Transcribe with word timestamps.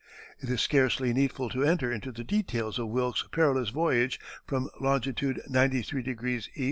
It 0.39 0.49
is 0.49 0.61
scarcely 0.61 1.13
needful 1.13 1.49
to 1.51 1.63
enter 1.63 1.91
into 1.91 2.11
the 2.11 2.23
details 2.23 2.79
of 2.79 2.87
Wilkes's 2.87 3.27
perilous 3.31 3.69
voyage 3.69 4.19
from 4.47 4.71
longitude 4.79 5.39
95° 5.47 6.47
E. 6.55 6.59